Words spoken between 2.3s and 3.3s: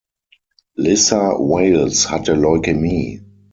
Leukämie.